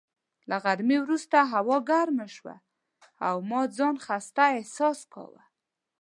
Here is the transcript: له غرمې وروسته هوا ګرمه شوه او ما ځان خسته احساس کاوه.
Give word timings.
له 0.49 0.55
غرمې 0.63 0.97
وروسته 1.01 1.37
هوا 1.53 1.77
ګرمه 1.89 2.27
شوه 2.35 2.55
او 3.27 3.35
ما 3.49 3.61
ځان 3.77 3.95
خسته 4.05 4.43
احساس 4.57 4.99
کاوه. 5.13 5.41